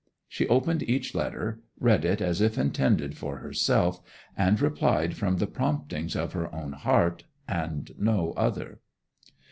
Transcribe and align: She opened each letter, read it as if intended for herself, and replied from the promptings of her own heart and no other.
She 0.27 0.47
opened 0.47 0.81
each 0.89 1.13
letter, 1.13 1.61
read 1.79 2.03
it 2.05 2.21
as 2.21 2.41
if 2.41 2.57
intended 2.57 3.15
for 3.15 3.37
herself, 3.37 4.01
and 4.35 4.59
replied 4.59 5.15
from 5.15 5.37
the 5.37 5.45
promptings 5.45 6.15
of 6.15 6.33
her 6.33 6.51
own 6.55 6.71
heart 6.73 7.25
and 7.47 7.91
no 7.99 8.31
other. 8.35 8.79